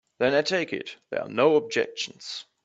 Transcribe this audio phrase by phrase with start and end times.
[0.17, 2.45] Then I take it there are no objections.